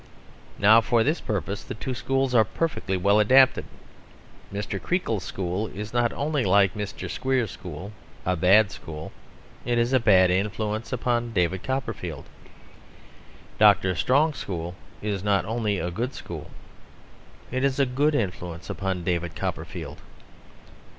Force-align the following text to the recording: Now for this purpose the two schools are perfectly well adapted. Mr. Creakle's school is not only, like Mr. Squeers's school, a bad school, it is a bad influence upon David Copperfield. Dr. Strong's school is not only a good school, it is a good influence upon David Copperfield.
Now 0.57 0.81
for 0.81 1.03
this 1.03 1.21
purpose 1.21 1.63
the 1.63 1.75
two 1.75 1.93
schools 1.93 2.33
are 2.33 2.43
perfectly 2.43 2.97
well 2.97 3.19
adapted. 3.19 3.65
Mr. 4.51 4.81
Creakle's 4.81 5.23
school 5.23 5.67
is 5.67 5.93
not 5.93 6.11
only, 6.13 6.43
like 6.43 6.73
Mr. 6.73 7.07
Squeers's 7.07 7.51
school, 7.53 7.91
a 8.25 8.35
bad 8.35 8.71
school, 8.71 9.11
it 9.63 9.77
is 9.77 9.93
a 9.93 9.99
bad 9.99 10.31
influence 10.31 10.91
upon 10.91 11.33
David 11.33 11.61
Copperfield. 11.61 12.25
Dr. 13.59 13.93
Strong's 13.93 14.37
school 14.39 14.73
is 15.03 15.23
not 15.23 15.45
only 15.45 15.77
a 15.77 15.91
good 15.91 16.15
school, 16.15 16.49
it 17.51 17.63
is 17.63 17.79
a 17.79 17.85
good 17.85 18.15
influence 18.15 18.71
upon 18.71 19.03
David 19.03 19.35
Copperfield. 19.35 19.99